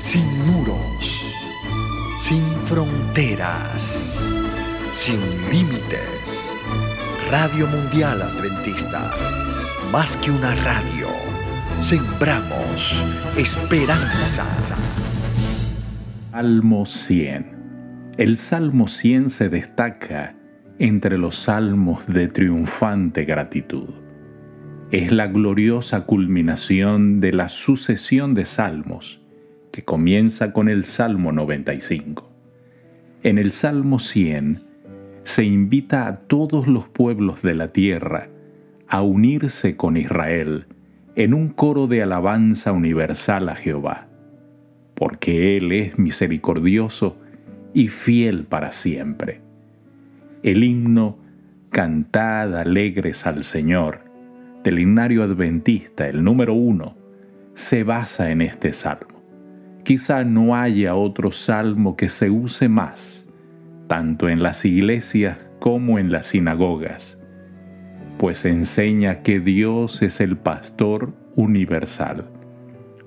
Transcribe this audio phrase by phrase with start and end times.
[0.00, 1.26] sin muros,
[2.18, 4.18] sin fronteras,
[4.92, 5.20] sin
[5.52, 6.50] límites.
[7.30, 9.12] Radio Mundial Adventista,
[9.92, 11.08] más que una radio,
[11.80, 13.04] sembramos
[13.36, 14.46] esperanza.
[16.30, 18.14] Salmo 100.
[18.16, 20.34] El Salmo 100 se destaca
[20.78, 23.90] entre los salmos de triunfante gratitud.
[24.90, 29.19] Es la gloriosa culminación de la sucesión de salmos
[29.72, 32.28] que comienza con el Salmo 95.
[33.22, 34.62] En el Salmo 100
[35.24, 38.28] se invita a todos los pueblos de la tierra
[38.88, 40.66] a unirse con Israel
[41.14, 44.08] en un coro de alabanza universal a Jehová,
[44.94, 47.16] porque Él es misericordioso
[47.74, 49.40] y fiel para siempre.
[50.42, 51.18] El himno
[51.70, 54.00] Cantad alegres al Señor
[54.64, 56.96] del himnario adventista, el número uno,
[57.54, 59.19] se basa en este salmo.
[59.90, 63.26] Quizá no haya otro salmo que se use más,
[63.88, 67.20] tanto en las iglesias como en las sinagogas,
[68.16, 72.30] pues enseña que Dios es el pastor universal.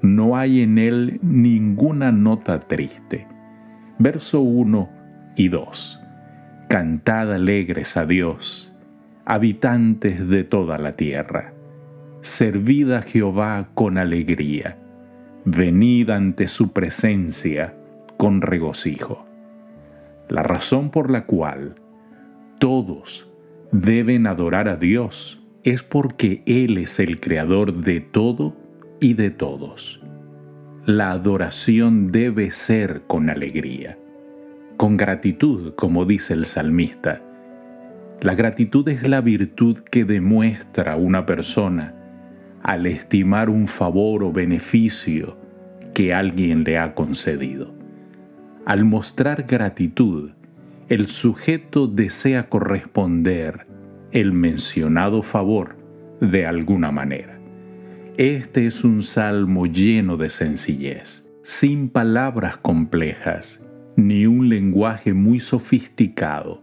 [0.00, 3.26] No hay en él ninguna nota triste.
[3.98, 4.88] Verso 1
[5.36, 6.00] y 2.
[6.70, 8.74] Cantad alegres a Dios,
[9.26, 11.52] habitantes de toda la tierra.
[12.22, 14.78] Servid a Jehová con alegría
[15.44, 17.74] venid ante su presencia
[18.16, 19.24] con regocijo.
[20.28, 21.76] La razón por la cual
[22.58, 23.28] todos
[23.72, 28.56] deben adorar a Dios es porque Él es el creador de todo
[29.00, 30.00] y de todos.
[30.86, 33.98] La adoración debe ser con alegría,
[34.76, 37.22] con gratitud, como dice el salmista.
[38.20, 41.99] La gratitud es la virtud que demuestra una persona
[42.62, 45.36] al estimar un favor o beneficio
[45.94, 47.74] que alguien le ha concedido.
[48.66, 50.30] Al mostrar gratitud,
[50.88, 53.66] el sujeto desea corresponder
[54.12, 55.76] el mencionado favor
[56.20, 57.38] de alguna manera.
[58.16, 63.66] Este es un salmo lleno de sencillez, sin palabras complejas,
[63.96, 66.62] ni un lenguaje muy sofisticado.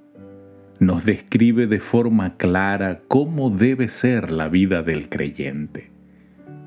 [0.79, 5.89] Nos describe de forma clara cómo debe ser la vida del creyente.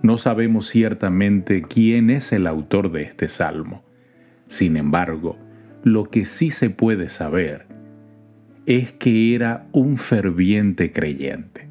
[0.02, 3.84] No sabemos ciertamente quién es el autor de este salmo.
[4.48, 5.38] Sin embargo,
[5.84, 7.66] lo que sí se puede saber
[8.66, 11.68] es que era un ferviente creyente,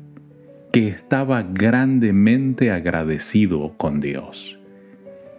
[0.71, 4.57] que estaba grandemente agradecido con Dios.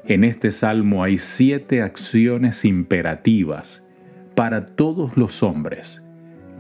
[0.05, 3.87] En este salmo hay siete acciones imperativas
[4.35, 6.05] para todos los hombres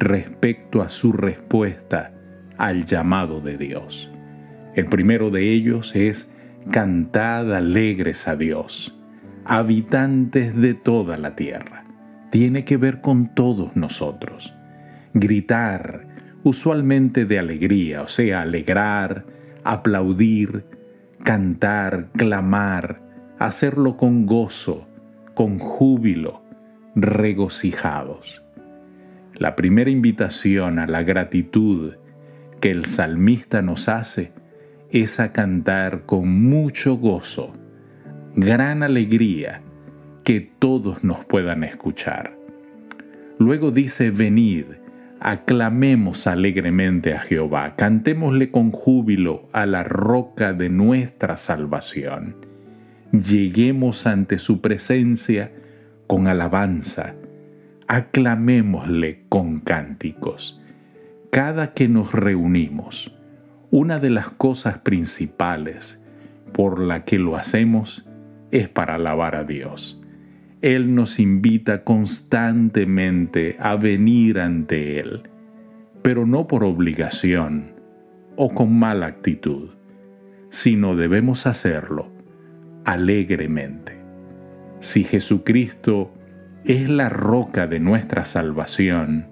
[0.00, 2.12] respecto a su respuesta
[2.56, 4.10] al llamado de Dios.
[4.74, 6.28] El primero de ellos es
[6.70, 8.98] Cantad alegres a Dios,
[9.44, 11.84] habitantes de toda la tierra.
[12.30, 14.54] Tiene que ver con todos nosotros.
[15.14, 16.06] Gritar,
[16.44, 19.26] usualmente de alegría, o sea, alegrar,
[19.64, 20.64] aplaudir,
[21.22, 23.00] cantar, clamar,
[23.38, 24.86] hacerlo con gozo,
[25.34, 26.42] con júbilo,
[26.94, 28.42] regocijados.
[29.40, 31.94] La primera invitación a la gratitud
[32.60, 34.32] que el salmista nos hace
[34.90, 37.54] es a cantar con mucho gozo,
[38.36, 39.62] gran alegría,
[40.24, 42.36] que todos nos puedan escuchar.
[43.38, 44.66] Luego dice, venid,
[45.20, 52.36] aclamemos alegremente a Jehová, cantémosle con júbilo a la roca de nuestra salvación.
[53.10, 55.50] Lleguemos ante su presencia
[56.06, 57.14] con alabanza,
[57.90, 60.62] aclamémosle con cánticos.
[61.32, 63.12] Cada que nos reunimos,
[63.72, 66.00] una de las cosas principales
[66.52, 68.06] por la que lo hacemos
[68.52, 70.00] es para alabar a Dios.
[70.62, 75.22] Él nos invita constantemente a venir ante Él,
[76.00, 77.72] pero no por obligación
[78.36, 79.70] o con mala actitud,
[80.48, 82.06] sino debemos hacerlo
[82.84, 83.98] alegremente.
[84.78, 86.12] Si Jesucristo
[86.64, 89.26] es la roca de nuestra salvación,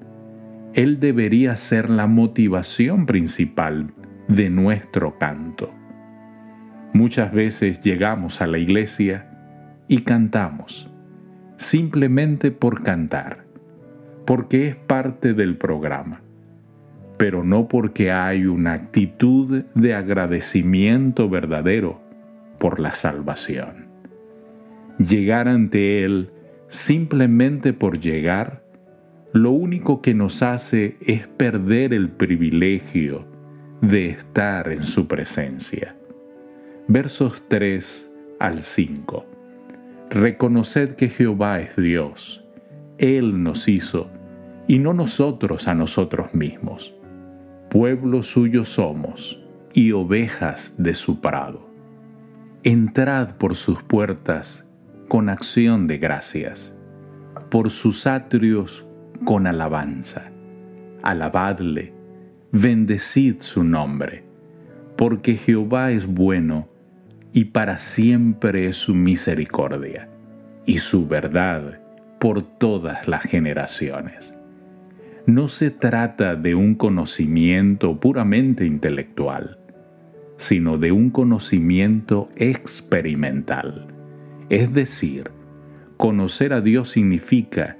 [0.75, 3.92] Él debería ser la motivación principal
[4.28, 5.72] de nuestro canto.
[6.92, 9.30] Muchas veces llegamos a la iglesia
[9.88, 10.90] y cantamos,
[11.56, 13.44] simplemente por cantar,
[14.26, 16.22] porque es parte del programa,
[17.19, 22.00] pero no porque hay una actitud de agradecimiento verdadero
[22.58, 23.86] por la salvación.
[24.98, 26.30] Llegar ante Él
[26.69, 28.62] simplemente por llegar,
[29.32, 33.26] lo único que nos hace es perder el privilegio
[33.81, 35.97] de estar en su presencia.
[36.87, 38.11] Versos 3
[38.41, 39.26] al 5.
[40.11, 42.44] Reconoced que Jehová es Dios.
[42.97, 44.11] Él nos hizo,
[44.67, 46.94] y no nosotros a nosotros mismos.
[47.71, 49.43] Pueblo suyo somos,
[49.75, 51.69] y ovejas de su prado.
[52.62, 54.68] Entrad por sus puertas
[55.08, 56.75] con acción de gracias,
[57.50, 58.87] por sus atrios
[59.25, 60.31] con alabanza.
[61.02, 61.94] Alabadle,
[62.52, 64.25] bendecid su nombre,
[64.96, 66.69] porque Jehová es bueno
[67.32, 70.08] y para siempre es su misericordia
[70.66, 71.81] y su verdad
[72.20, 74.34] por todas las generaciones.
[75.26, 79.58] No se trata de un conocimiento puramente intelectual,
[80.37, 83.98] sino de un conocimiento experimental.
[84.50, 85.31] Es decir,
[85.97, 87.77] conocer a Dios significa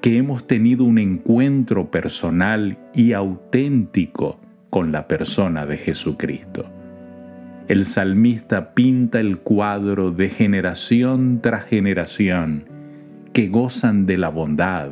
[0.00, 4.38] que hemos tenido un encuentro personal y auténtico
[4.70, 6.66] con la persona de Jesucristo
[7.66, 12.66] el salmista pinta el cuadro de generación tras generación
[13.32, 14.90] que gozan de la bondad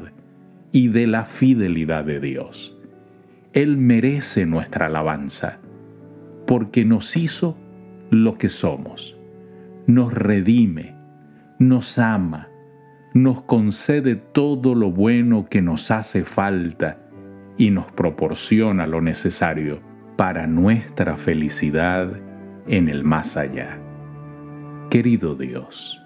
[0.73, 2.79] y de la fidelidad de Dios.
[3.53, 5.59] Él merece nuestra alabanza
[6.47, 7.59] porque nos hizo
[8.09, 9.19] lo que somos,
[9.87, 10.95] nos redime,
[11.69, 12.49] nos ama,
[13.15, 16.99] nos concede todo lo bueno que nos hace falta
[17.57, 19.81] y nos proporciona lo necesario
[20.17, 22.11] para nuestra felicidad
[22.67, 23.79] en el más allá.
[24.91, 26.03] Querido Dios,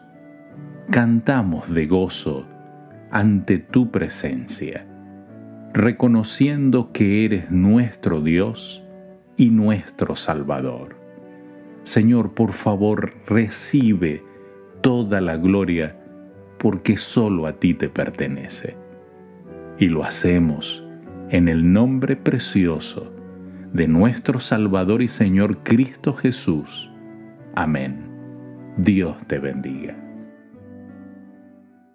[0.91, 2.47] cantamos de gozo
[3.11, 4.87] ante tu presencia,
[5.73, 8.85] reconociendo que eres nuestro Dios
[9.37, 10.97] y nuestro Salvador.
[11.85, 14.23] Señor, por favor, recibe
[14.87, 15.97] toda la gloria
[16.61, 18.77] porque solo a ti te pertenece.
[19.81, 20.81] Y lo hacemos
[21.29, 23.13] en el nombre precioso
[23.73, 26.89] de nuestro Salvador y Señor Cristo Jesús.
[27.57, 27.97] Amén.
[28.77, 30.06] Dios te bendiga.